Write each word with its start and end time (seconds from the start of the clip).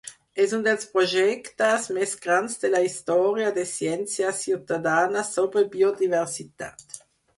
És 0.43 0.53
un 0.57 0.61
dels 0.67 0.85
projectes 0.93 1.83
més 1.97 2.15
grans 2.23 2.57
de 2.63 2.71
la 2.75 2.81
història 2.87 3.51
de 3.59 3.67
ciència 3.75 4.33
ciutadana 4.41 5.25
sobre 5.29 5.65
biodiversitat. 5.77 7.03